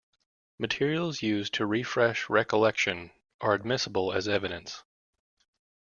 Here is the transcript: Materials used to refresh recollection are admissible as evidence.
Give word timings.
Materials 0.57 1.21
used 1.21 1.53
to 1.53 1.65
refresh 1.67 2.27
recollection 2.27 3.11
are 3.39 3.53
admissible 3.53 4.11
as 4.11 4.27
evidence. 4.27 4.83